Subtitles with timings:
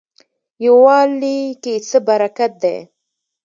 [0.65, 2.77] یووالي کې څه برکت دی؟